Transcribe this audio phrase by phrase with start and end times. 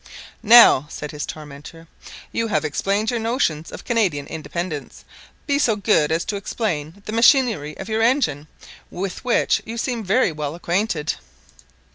[0.41, 1.87] "Now," said his tormentor,
[2.31, 5.05] "you have explained your notions of Canadian independence;
[5.45, 8.47] be so good as to explain the machinery of your engine,
[8.89, 11.13] with which you seem very well acquainted."